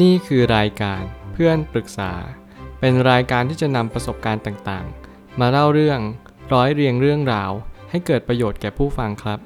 [0.00, 2.12] นี่คือรายการเพื่อนปรึกษา
[2.80, 6.00] เป็นรายการที่จะนำประสบการณ์ต่างๆ มาเล่าเรื่อง
[6.52, 7.50] ร้อยเรียงเรื่องราว
[7.90, 9.38] ให้เกิดประโยชน์แก่ผู้ฟังครับ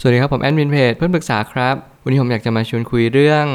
[0.00, 3.46] สวัสดีครับผมแอดมินเพจเพื่อนปรึกษาครับ วันนี้ผมอยากจะมาชวนคุยเรื่อง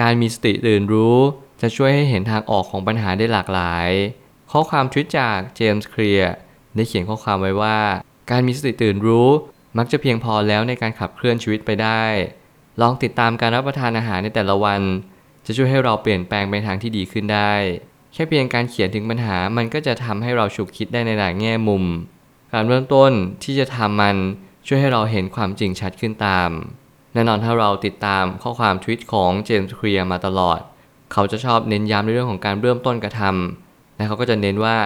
[0.00, 1.18] การมีสติตื่นรู้
[1.60, 3.90] จะช่วยให้เห็นทางออกของปัญหาได้หลากหลาย
[4.50, 6.34] ข้อความทวิตจากเจมส์เคลียร์
[6.74, 7.78] ได้เขียนข้อความไว้ว่า
[8.30, 9.28] การมีสติตื่นรู้
[9.78, 12.04] มักจะเพียงพอแล้วในการขับเคลื่อนชีวิตไปได้
[12.80, 14.80] ลองติดตามการรับประทานอาหารในแต่ละวัน
[15.46, 17.52] จะช่วยให้เราเปลี่ยนแปลงไปทางที่ดีขึ้นได้
[18.12, 21.84] แค่เพียงการเขียนถึงปัญหามันก็จะทำให้เราฉุกคิดได้ในหลายแง่มุม
[22.52, 23.12] การเริ่มต้น
[23.44, 24.16] ที่จะทำมัน
[24.66, 26.50] ช่วยให้เราเห็นความจริงชัดขึ้นตาม
[27.14, 30.58] แน่นอนถ้าเราติดตามข้อความทวิตของเจมส์เคลียร์มาตลอด
[31.12, 34.76] เขาจะชอบเน้นย้ำในเรื่องของการเริ่มต้นกระทำและเขาก็จะเน้นว่า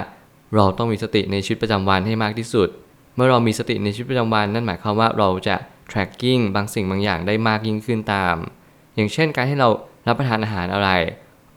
[0.55, 2.69] เราต้องมีสติในชีวิตประจำวันให้มากที่สุด
[3.15, 5.57] เมื่อเรามีสติในชีวิตประจำวันนั่นหมายความว่าเราจะ
[5.93, 8.37] tracking บางสิ่งบางอย่างได้มากยิ่งขึ้นตาม
[8.95, 9.69] อย่างเช่นการให้เรา
[10.07, 10.91] รับประทานอาหารอะไร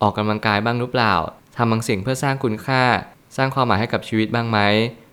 [0.01, 1.13] ออกกำลังกายบ้างหรือเปล่า
[1.57, 2.83] ทำบางสิ่งเพื่อสร้างคุณค่า
[3.37, 4.59] สร้างความหมายให้กับชีวิตบ้างไหม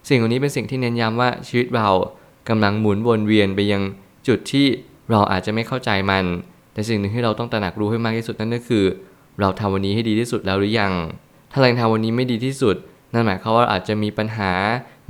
[0.08, 1.89] สิ่งเหล่านี้เป็นสิ่งที่เน้นย้ำว่าชีวิตเรา
[2.48, 3.83] กำลังหมุนวนเวียนไปยัง
[4.28, 4.67] จุดที่
[5.11, 6.25] เราอาจจะไม่เข้าใจมัน
[6.73, 8.84] แต่สิ่งหนึ่งที่เราต้องตระหนักรู้ให้มากที่สุดนั่นก็คือ
[9.41, 10.92] เราทำวันนี้ให้ดีที่สุดแล้วหรือยัง
[11.52, 12.77] ถ้าเราทำวันนี้ไม่ดีที่สุด
[13.12, 14.52] นั่นหมายความว่าอาจจะมีปัญหา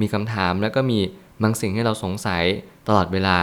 [0.01, 0.99] มีคำถาม แล้วก็มี
[1.43, 2.45] บางสิ่งให้เราสงสัย
[2.89, 3.39] ตลอดเวลา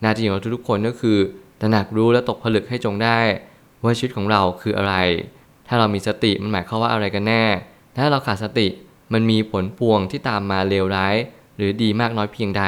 [0.00, 1.18] หน้าที่ของทุกๆคนก็คือ
[1.60, 3.18] ตระหนักรู้และตกผลึกให้จงได้
[3.84, 4.94] ว่าชีวิตของเราคืออะไร
[5.68, 7.44] ถ้าเรามีสติมันหมายความว่าอะไรกันแน่
[7.96, 8.66] ถ้าเราขาดสติ
[9.12, 11.16] มันมีผลพวงที่ตามมาเลวร้าย
[11.56, 12.64] หรือดีมากน้อยเพียงใด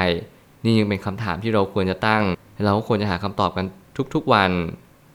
[0.63, 2.23] นี่ยังเป็นคำถามที่เราควรจะตั้ง
[2.65, 3.65] เราก็ควรจะหาคำตอบกัน
[4.15, 4.51] ทุกๆวัน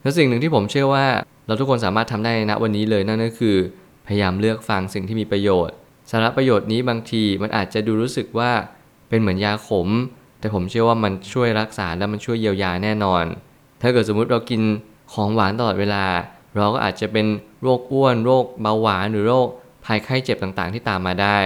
[0.01, 1.05] และสิ่งหนึ่งที่ผมเชื่อว่า
[1.47, 3.57] เราทุกคนสามารถทำได้ณวันนี้เลยนั่นก็คือ
[4.07, 5.75] พยายามเลือกฟังสิ่งที่มีประโยชน์
[6.11, 8.51] สาระประโยชน์นี้บางทีมันอาจจะดูรู้สึกว่า
[9.09, 9.87] เป็นเหมือนยาขม
[10.45, 13.23] แต่ผมเชื่อว่ามันช่วยรักษาและมันช่วยเยียวยาแน่นอน
[13.81, 14.61] ถ้าเกิดสมมุติเรากิน
[15.13, 16.05] ของหวานตลอดเวลา
[16.55, 17.25] เราก็อาจจะเป็น
[17.61, 19.47] โรคอ้วน โรคเบาหวานหรือโรค
[19.85, 21.37] ภัยไข้เจ็บต่างๆ ที่ตามมาได้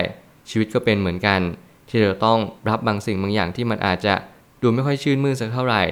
[0.50, 1.40] ชีวิตก็เป็นเหมือนกัน
[1.90, 2.40] ที่เราต้อง
[2.70, 4.14] รับบางสิ่งบางอย่างที่มันอาจจะ
[4.62, 5.84] ดูไม่ค่อยชื่นมื่นสักเท่าไหร่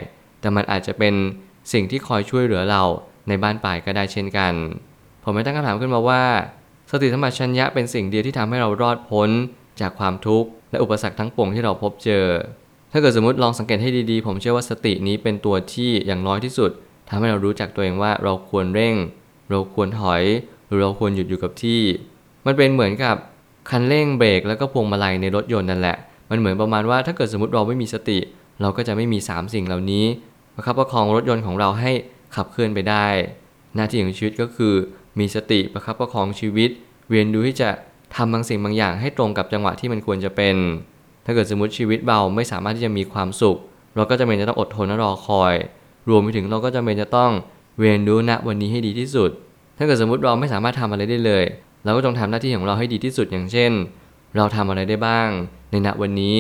[0.42, 1.14] แต่มันอาจจะเป็น
[1.74, 2.84] สิ่งที่คอยช่วยเหลือเรา
[3.28, 4.54] ในบ้านปลายก็ได้เช่นกัน
[5.24, 6.24] ผมไม่ตั้งคำถามขึ้นมาว่า
[6.92, 9.30] สติสัมปชัญญะเป็นสิ่งเดียวที่ทำให้เรารอดพ้น
[9.82, 12.26] จากความทุกข์และอุปสรรคทั้งปวงที่เราพบเจอ
[12.92, 16.72] ถ้าเกิดสมมติลองสังเกตให้ดีๆ ผมเชื่อว่าสตินี้เป็นตัวที่อย่างน้อยที่สุด
[17.10, 18.96] ทำให้เรารู้จักตัวเองว่าเราควรเร่ง
[19.50, 20.24] เราควรถอย
[20.68, 21.82] หรือเราควรหยุดอยู่กับที่
[22.46, 23.16] มันเป็นเหมือนกับ
[23.70, 25.98] คันเร่งเบรกแล้วก็พวงมาลัยในรถยนต์นั่นแหละ
[26.30, 28.20] มันเหมือนประมาณว่าถ้าเกิดสมมติเราไม่มีสติ
[28.62, 30.06] เราก็จะไม่มี 3 สิ่งเหล่านี้
[30.56, 31.92] ประคับประคองรถยนต์ของเราให้
[32.36, 33.06] ขับเคลื่อนไปได้
[33.76, 34.74] หน้าที่ของชีวิตก็คือ
[35.20, 36.70] มีสติประคับประคองชีวิต
[37.10, 37.70] เรียนรู้ที่จะ
[38.16, 40.56] ทำบางสิ่งบางอย่างให้ตรงกับจังหวะที่มันควรจะเป็น
[41.28, 43.58] ถ้าเกิดสมมติชีวิตเราไม่สามารถที่จะมีความสุข
[43.96, 45.54] เราก็จะเป็นจะต้องอดทนและรอคอย
[46.10, 47.32] รวมไปถึงเราก็จะเป็นจะต้อง
[47.80, 49.30] เรียนรู้ณวันนี้ให้ดีที่สุด
[49.78, 51.44] ถ้าเกิดสมมติเราไม่สามารถทำอะไรได้เลย
[51.84, 53.72] เราก็ต้องทำหน้าที่ของเราให้ดีที่สุดอย่างเช่น
[54.36, 55.28] เราทำอะไรได้บ้าง
[55.72, 56.38] ในณวันนี้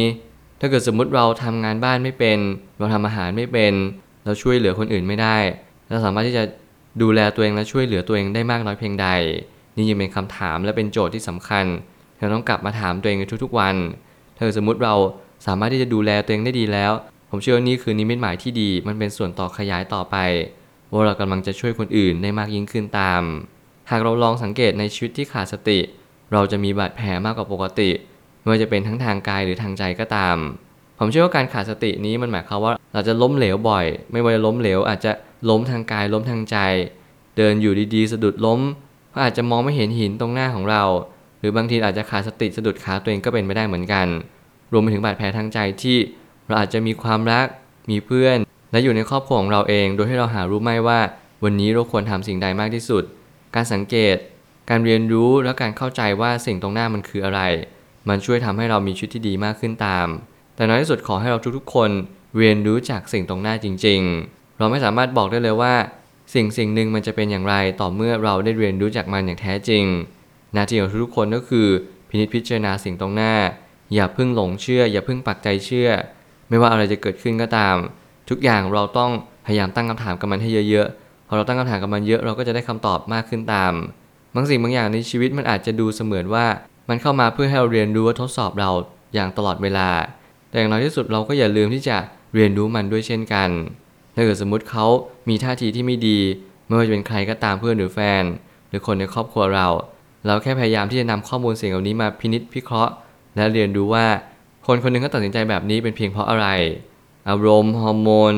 [0.60, 2.40] ถ้าเกิดสมมติเราทำงานบ้านไม่เป็น
[2.78, 3.74] เราทำอาหารไม่เป็น
[4.26, 5.38] เราช่วยเหลือคนอื่นไม่ได้
[5.90, 6.44] เราสามารถที่จะ
[7.02, 9.08] ดูแลตัวเองและช่วยเหลือตัวเองได้มากน้อยเพียงใด
[9.76, 11.66] นี่ยังเป็นคำถามและเป็นโจทย์ที่สำคัญ
[12.18, 13.76] เราต้องกลับมาถามตัวเองในทุกๆวัน
[14.38, 14.96] ถ้าเกิดสมมุติเรา
[15.46, 16.92] สามารถที่จะดูแลตัวเองได้ดีแล้ว
[17.30, 20.18] ผมเชื่อว่านี่คือนิมิตหมายที่ดี มันเป็นส่วนต่อขยายต่อไป
[20.92, 23.22] ว่าเรากำลังจะช่วยคนอื่นได้มากยิ่งขึ้นตาม
[23.92, 25.80] หากเราลองสังเกตในชีวิตที่ขาดสติ
[26.34, 27.90] เราจะมีบาดแผลมากกว่าปกติ
[28.40, 30.38] ไม่ว่าจะเป็นทั้งทางกายหรือทางใจก็ตาม
[31.00, 35.12] ผมเชื่อว่าการขาดสตินี้มันหมายความว่าเราจะล้มเหลวบ่อย ไม่ว่าจะล้มเหลว อาจจะ
[35.50, 36.58] ล้มทางกายล้มทางใจ
[37.38, 38.60] เดินอยู่ดีๆ สะดุดล้ม
[39.14, 40.84] ก็อาจจะมองไม่เห็นหินตรงหน้าของเรา
[41.40, 44.08] หรือบางทีอาจจะขาดสติสะดุดขาตัวเองก็เป็นไม่ได้เหมือนกัน
[44.72, 45.98] รวมไปถึงบาดแผลทางใจที่
[46.48, 47.48] เราอาจจะมีความรัก
[47.90, 48.38] มีเพื่อน
[48.72, 51.00] และอยู่ในครอบครัวของเราเอง โดยให้เราหารู้ไม่ว่า
[51.44, 53.04] วันนี้เราควรทำสิ่งใดมากที่สุด
[53.56, 54.18] การสังเกต
[54.70, 57.42] การเรียนรู้และการเข้าใจว่าสิ่งตรงหน้ามันคืออะไร
[58.10, 60.08] มันช่วยทำให้เรามีชีวิตที่ดีมากขึ้นตาม
[60.56, 61.90] แต่น้อยที่สุดขอให้เราทุกๆ คน
[62.38, 65.74] เรียนรู้จากสิ่งตรงหน้าจริง ๆ เราไม่สามารถบอกได้เลยว่า
[66.34, 69.84] สิ่งสิ่งหนึ่งมันจะเป็นอย่างไรต่อเมื่อเราได้เรียนรู้จากมันอย่างแท้จริง
[70.58, 71.68] น้าที่ของทุกคนก็คือ
[72.10, 73.34] พินิจพิจารณาสิ่งตรงหน้า
[73.94, 75.90] อย่าเพิ่งหลงเชื่อ อย่าเพิ่งปักใจเชื่อ
[76.50, 77.76] ไม่ว่าอะไรจะเกิดขึ้นก็ตาม
[78.30, 79.12] ทุกอย่างเราต้อง
[79.46, 83.74] พยายามตั้งคำถามกับมันให้เยอะๆพอเราตั้งคำถามกับมันเยอะเราก็จะได้คำตอบมากขึ้นตาม
[84.36, 86.46] บางสิ่งบางอย่างในชีวิตมันอาจจะดูเสมือนว่า
[86.90, 88.72] มันเข้ามาเพื่อให้เราเรียนรู้ทดสอบเรา
[89.14, 89.90] อย่างตลอดเวลา
[90.50, 91.98] แต่อย่างน้อยที่สุดเราก็อย่าลืมที่จะ
[92.36, 93.50] เรียนรู้มันด้วยเช่นกัน
[94.16, 94.86] ถ้าเกิดสมมุติเขา
[95.30, 96.20] มีท่าทีที่ไม่ดี
[96.66, 98.24] ไม่ว่าจะเป็นใครก็ตามเพื่อนหรือแฟน
[98.70, 99.68] หรือคนในครอบครัวเรา
[100.28, 102.94] เราแค่พยายามที่จะนำข้อมูลสิ่งเหล่านี้มาพินิจพิเคราะห์
[103.36, 104.06] และเรียนรู้ว่า
[104.68, 106.48] คนคนหนึงก็ตัดสินใจแบบนี้เป็นเพียงเพราะอะไร
[107.30, 108.34] อารมณ์ฮอร์โมน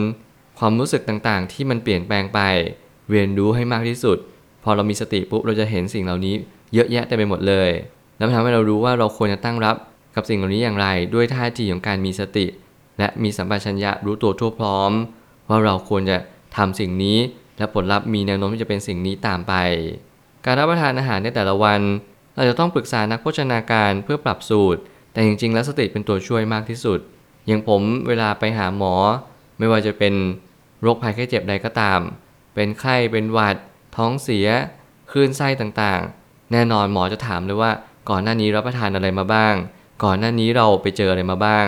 [0.59, 2.39] ความรู้สึกต่างๆ ที่มันเปลี่ยนแปลงไป
[3.11, 4.17] เรียนรู้ให้มากที่สุด
[4.63, 6.35] พอเรามีสติปุ๊บเราจะเห็นสิ่งเหล่านี้
[6.73, 7.69] เยอะแยะเต็มไปหมดเลย
[8.17, 9.75] แล้วมันทำให้เรารู้ว่าเราควรจะตั้งรับ
[10.15, 12.45] กับสิ่งเหล่านี้อย่างไร ด้วยท่าทีของการมีสติ
[12.99, 14.91] และมีสัมปชัญญะรู้ตัวทั่วพร้อม
[15.49, 16.17] ว่าเราควรจะ
[16.57, 17.17] ทำสิ่งนี้
[17.57, 19.53] และผลลัพธ์มีแนวโน้มที่จะเป็นสิ่งนี้ตามไป
[20.45, 21.81] การรับประทานอาหารในแต่ละวัน
[22.35, 24.79] เราจะต้องปรึกษานักโภชนาการเพื่อปรับสูตร
[25.11, 26.99] แต่จริงๆ แล้วสติเป็นตัวช่วยมากที่สุด
[27.47, 28.93] อย่างผมเวลาไปหาหมอ
[29.57, 30.13] ไม่ว่าจะเป็น
[30.81, 31.99] โรคภัยไข้เจ็บใดก็ตาม
[32.55, 33.55] เป็นไข้ เป็นหวัด
[33.97, 34.47] ท้องเสีย
[35.11, 37.71] คลื่นไส้ต่างๆ แน่นอนหมอจะถามเลยว่า
[38.09, 39.55] ก่อนหน้านี้รับประทานอะไรมาบ้าง
[40.03, 41.67] ก่อนหน้านี้เราไปเจออะไรมาบ้าง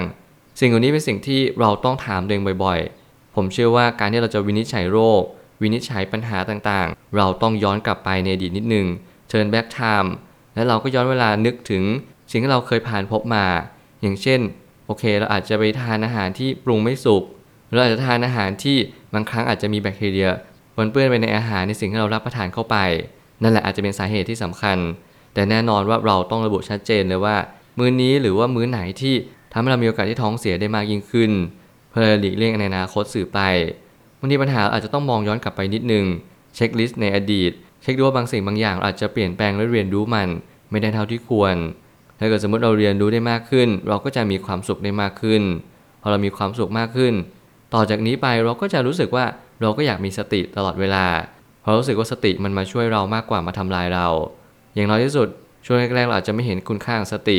[0.59, 5.23] สิ่งเหล่านี้เป็นสิ่งที่เราต้องถามตัวเองบ่อยๆ ผมเชื่อว่าการที่เราจะวินิจฉัยโรค
[5.61, 8.85] วินิจฉัยปัญหาต่างๆ เราต้องย้อนกลับไปในอดีตนิดนึง
[9.31, 10.09] turn back time
[10.55, 11.83] และเราก็ย้อนเวลานึกถึง
[12.31, 13.45] สิ่งที่เราเคยผ่านพบมา
[14.01, 14.39] อย่างเช่น
[14.85, 17.23] โอเค เราอาจจะไปทานอาหารที่ปรุงไม่สุก
[17.73, 18.77] เราอาจจะทานอาหารที่
[19.13, 20.29] บางครั้งอาจจะมีแบคทีเรีย
[20.75, 22.77] ปนเปื้อนไปในอาหารในสิ่งที่เรารับประทานเข้าไป
[23.41, 24.77] นั่นแหละอาจจะเป็นสาเหตุที่สำคัญ
[25.33, 27.35] แต่แน่นอนว่าเราต้องระบุชัดเจนเลยว่า
[27.77, 29.13] มื้อนี้หรือว่ามื้อไหนที่
[29.51, 31.31] ทำให้เรามีโอกาสที่ท้องเสียได้มากยิ่งขึ้น
[31.89, 33.39] เพื่อหลีกเลี่ยงในอนาคตสื่อไป
[34.21, 36.05] บางทีปัญหาอาจจะต้องมองย้อนกลับไปนิดนึง
[36.55, 37.51] เช็คลิสต์ในอดีต
[37.81, 40.29] เช็คดูว่าบางสิ่งบางอย่างอาจจะเปลี่ยนแปลงและเรียนรู้มัน
[40.71, 41.55] ไม่ได้เท่าที่ควร
[42.19, 45.41] ถ้าเกิดสมมติเราเรียนรู้ได้มากขึ้น เราก็จะมีความสุขได้มากขึ้น
[46.01, 47.13] พอเรามีความสุขมากขึ้น
[47.73, 49.25] ต่อจากนี้ไปเราก็จะรู้สึกว่า
[49.61, 51.05] เราก็อยากมีสติตลอดเวลา
[51.61, 54.07] เพราะรู้สึกว่าสติมันมาช่วยเรามากกว่ามาทำลายเรา
[54.75, 55.27] อย่างน้อยที่สุด
[55.65, 57.37] ช่วงแรกๆเราอาจจะไม่เห็นคุณค่าของสติ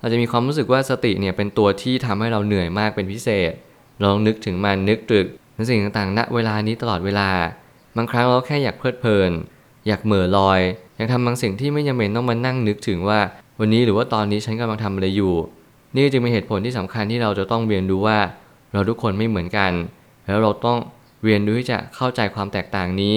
[0.00, 3.52] เราจะมีความรู้สึกว่าสติเนี่ยเป็นตัวที่ทำให้เราเหนื่อยมากเป็นพิเศษ
[4.04, 5.26] ลองนึกถึงมันนึกตรึก
[5.60, 7.30] ในสิ่งต่างๆณเวลานี้ตลอดเวลา
[7.96, 9.30] บางครั้งเราแค่อยากเพลิดเพลิน
[9.86, 10.60] อยากเหม่อลอย
[10.96, 13.18] อยากทำบางสิ่งที่ไม่จำเป็นต้องมานั่งนึกถึงว่า
[13.60, 15.34] วันนี้หรือว่าตอนนี้ฉันกำลังทำอะไรอยู่
[15.94, 18.18] นี่จึงเป็นเหตุผลที่สำคัญที่เราจะต้องเรียนรู้ว่า
[18.72, 19.72] เราทุกคนไม่เหมือนกัน
[20.26, 20.78] แล้วเราต้อง
[21.24, 23.16] เรียนรู้ที่จะเข้าใจความแตกต่างนี้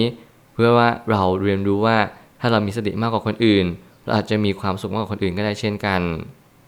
[0.54, 1.96] เพื่อว่าเราเรียนรู้ว่า
[2.40, 3.64] ถ้าเรามีสติมากกว่าคนอื่น
[4.02, 6.00] เราอาจจะมีความสุขมากกว่าคนอื่นก็ได้เช่นกัน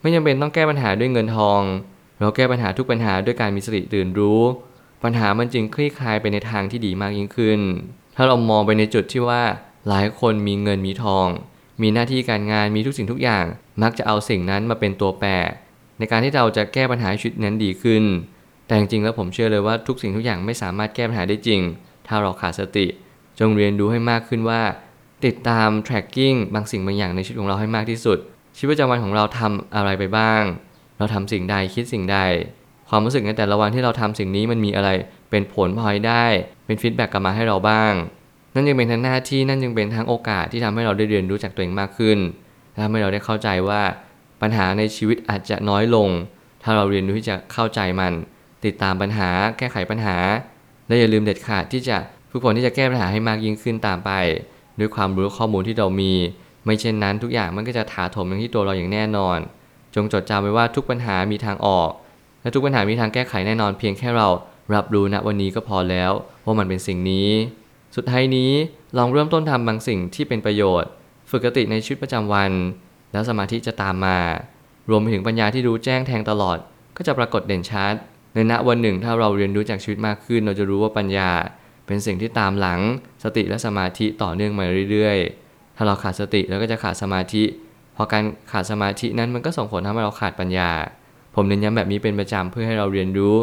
[0.00, 1.62] ไม่จำเป็นต้องแก้ปัญหาด้วยเงินทอง
[2.20, 4.40] เราแก้ปัญหาทุกปัญหาด้วยการมีสติตื่นรู้
[5.02, 7.60] ปัญหามันจึงคลี่คลายไปในทางที่ดีมากยิ่งขึ้น
[8.16, 9.42] ถ้าเรามองไปในจุดที่ว่า
[9.88, 11.28] หลายคนมีเงินมีทอง
[11.82, 13.44] มีหน้าที่การงานมีทุกสิ่งทุกอย่าง
[13.82, 15.28] มักจะเอาสิ่งนั้นมาเป็นตัวแปร
[15.98, 18.04] ในการที่เราจะแก้ปัญหาชีวิตนั้นดีขึ้น
[18.66, 21.60] แต่จริงๆแล้วผมเชื่อเลยว่าทุกสิ่งทุกอย่างไม่สามารถแก้ปัญหาได้จริง
[22.06, 22.86] ถ้าเราขาดสติ
[23.38, 24.62] จงเรียนรู้ให้มากขึ้นว่า
[25.24, 28.18] ติดตาม tracking บางสิ่งบางอย่างในชีวิตของเราให้มากที่สุด
[28.58, 30.42] ชีวิตประจำวันของเราทำอะไรไปบ้าง
[30.98, 32.18] เราทำสิ่งใดคิดสิ่งใด
[32.90, 34.90] ความรู้สึกในแต่ละวันที่เราทำสิ่งนี้มันมีอะไร
[35.30, 36.24] เป็นผลพลอยได้
[36.66, 37.92] เป็น feedback กลับมาให้เราบ้าง
[38.54, 42.18] นั่นจึงเป็นทั้งหน้าที่นั่นจึงเป็นทั้งโอกาสที่ทำให้เราได้เรียนรู้จากตัวเองมากขึ้น
[42.82, 43.82] ทำให้เราได้เข้าใจว่า
[44.42, 46.08] ปัญหาในชีวิตอาจจะน้อยลง
[46.62, 48.12] ถ้าเราเรียนรู้ที่จะเข้าใจมัน
[48.64, 50.16] ติดตามปัญหาแก้ไขปัญหา
[50.86, 51.96] และอย่าลืมเด็ดขาดที่จะ
[52.30, 54.10] ฝึกฝนที่จะแก้ปัญหาให้มากยิ่งขึ้นตามไป
[54.78, 56.12] ด้วยความรู้ข้อมูลที่เรามี
[56.64, 59.38] ไม่เช่นนั้นทุกอย่างมันก็จะถาโถมมาที่ตัวเราอย่างแน่นอน
[59.94, 61.90] จงจดจำไว้ว่าทุกปัญหามีทางออก
[62.46, 64.28] และทุกปัญหามีทางแก้ไขแน่นอนเพียงแค่เรา
[64.74, 66.12] รับรู้ณวันนี้ก็พอแล้ว
[66.44, 67.28] ว่ามันเป็นสิ่งนี้
[67.96, 68.52] สุดท้ายนี้
[68.98, 70.90] ลองเริ่มต้นทำบางสิ่งที่เป็นประโยชน์
[71.30, 72.50] ฝึกสติในชีวิตประจำวัน
[73.12, 74.18] แล้วสมาธิจะตามมา
[74.90, 76.58] รวมไปถึงปัญญาที่รู้แจ้งแทงตลอด
[76.96, 77.94] ก็จะปรากฏเด่นชัด
[78.34, 81.30] ในณวันหนึ่งถ้าเราเรียนรู้จากชีวิตมากขึ้น เราจะรู้ว่าปัญญา
[81.86, 82.80] เป็นสิ่งที่ตามหลัง
[83.24, 87.44] สติและสมาธิต่อเนื่องมาเรื่อยๆ ถ้าเราขาดสติเราก็จะขาดสมาธิ
[87.96, 90.70] พอการขาดสมาธินั้นมันก็ส่งผลทำให้เราขาดปัญญา
[91.36, 93.36] ผมเน้นย้ำแบบนี้เป็นประจำเพื่อให้เราเรียนรู้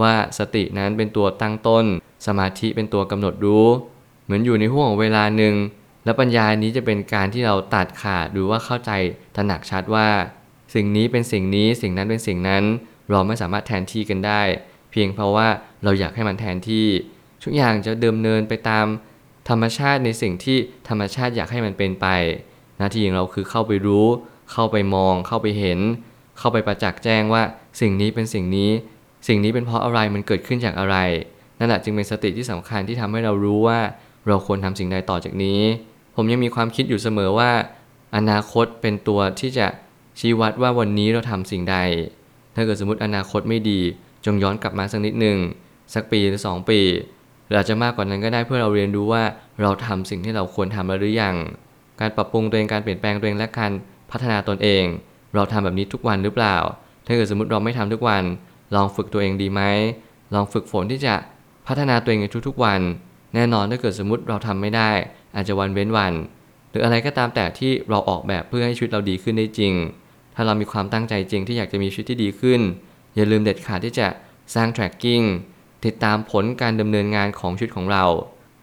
[0.00, 1.84] ว่าสตินั้นเป็นตัวตั้งต้น
[2.26, 3.66] สมาธิเป็นตัวกำหนดรู้
[4.24, 5.54] เหมือนอยู่ในห่วงเวลาหนึ่ง
[6.04, 8.90] และปัญญานี้จะเป็นการที่เราตัดขาดหรือว่าเข้าใจ
[9.36, 10.08] ตระหนักชัดว่า
[10.74, 12.64] สิ่งนี้เป็นสิ่งนี้สิ่งนั้นเป็นสิ่งนั้น
[13.10, 14.42] เราไม่สามารถแทนที่กันได้
[14.90, 15.48] เพียงเพราะว่า
[15.84, 16.86] เราอยากให้มันแทนที่
[17.42, 18.86] ทุกอย่างจะเดิมเนินไปตาม
[19.48, 20.58] ธรรมชาติในสิ่งที่
[20.88, 22.06] ธรรมชาติอยากให้มันเป็นไป
[22.78, 24.06] หน้าที่ของเราคือเข้าไปรู้
[24.52, 25.80] เข้าไปมอง เข้าไปเห็น
[26.38, 27.42] เข้าไปประจักษ์แจ้งว่า
[27.80, 28.70] สิ่งนี้เป็นสิ่งนี้
[29.28, 30.96] สิ่งนี้เป็นเพราะอะไรมันเกิดขึ้นจากอะไร
[31.58, 33.78] นั่นแหละจึงเป็นสติที่สำคัญที่ทำให้เรารู้ว่า
[34.28, 35.60] เราควรทำสิ่งใดต่อจากนี้
[36.16, 37.50] ผมยังมีความคิดอยู่เสมอว่า
[38.16, 39.66] อนาคตเป็นตัวที่จะ
[40.18, 41.76] ชี้วัดว่าวันนี้เราทำสิ่งใด
[42.54, 43.80] ถ้าเกิดสมมติอนาคตไม่ดี
[44.24, 45.38] จงย้อนกลับมาสักนิดหนึ่ง
[45.94, 46.80] สักปีหรือสองปี
[47.46, 49.22] หรืออาจจะมากกว่านั้นก็ได้เพื่อเราเรียนรู้ว่า
[49.62, 51.36] เราทำสิ่งที่เราควรทำแล้วหรือยัง
[52.00, 53.72] การปรับปรุงตัวเองการเปลี่ยนแปลงตัวเองและการ
[54.10, 54.84] พัฒนาตนเอง
[55.34, 56.56] เราทำแบบนี้ทุกวันหรือเปล่า
[57.06, 58.22] ถ้าเกิดสมมติเราไม่ทำทุกวัน
[58.74, 59.62] ลองฝึกตัวเองดีไหม
[60.34, 61.14] ลองฝึกฝนที่จะ
[61.66, 62.80] พัฒนาตัวเองในทุกๆวัน
[63.34, 64.90] แน่นอนถ้าเกิดสมมติเราทำไม่ได้
[65.34, 66.12] อาจจะวันเว้นวัน
[66.70, 69.74] หรืออะไรก็ตามแต่ที่เราออกแบบเพื่อให้ชีวิตเราดีขึ้นได้จริง
[70.34, 72.60] ถ้าเรามีความตั้งใจจริงที่อยากจะมีชีวิตที่ดีขึ้น
[73.14, 74.08] อย่าลืมเด็ดขาดที่จะ
[74.54, 75.24] สร้าง tracking
[75.84, 78.04] ติดตามผลการดำเนินงานของชีวิตของเรา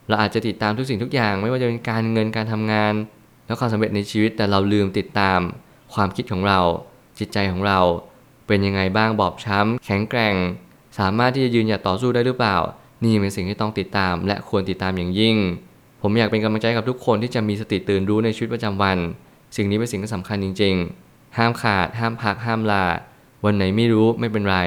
[0.08, 2.94] เราอาจจะติดตามทุกสิ่งทุกอย่าง ไม่ว่าจะเป็นการเงินการทำงาน
[3.46, 5.40] แล้วความสำเร็จในชีวิตแต่เราลืมติดตาม
[5.94, 6.60] ความคิดของเรา
[7.20, 7.80] จิตใจของเรา
[8.48, 10.36] เป็นยังไงบ้างบอบช้ำ แข็งแกร่ง
[11.00, 12.58] สามารถที่จะยืนหยัดต่อสู้ได้หรือเปล่า
[13.04, 15.38] นี่เป็นสิ่งที่ต้องติดตาม และควรติดตามอย่างยิ่ง
[16.02, 18.98] ผมอยากเป็นกำลังใจกับทุกคนที่จะมีสติตื่นรู้ในชีวิตประจำวัน
[19.56, 20.76] สิ่งนี้เป็นสิ่งที่สำคัญจริง
[21.08, 22.86] ๆ ห้ามขาด ห้ามพัก ห้ามลา
[23.46, 24.58] วันไหนไม่รู้ไม่เป็นไร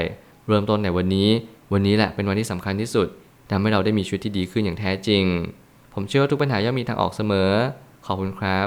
[0.46, 1.28] เริ่มต้นในวันนี้
[1.72, 3.06] วันนี้แหละเป็นวันที่สำคัญที่สุด
[3.50, 5.24] ทำให้เราได้มีชีวิตที่ดีขึ้นอย่างแท้จริง
[5.94, 7.50] ผมเชื่อว่าทุกปัญหาย่อมมีทางออกเสมอ
[8.06, 8.66] ขอบคุณครับ